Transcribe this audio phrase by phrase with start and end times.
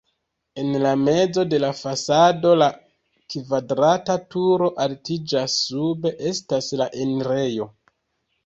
[0.59, 2.69] En mezo de la fasado la
[3.35, 7.71] kvadrata turo altiĝas, sube estas la enirejo.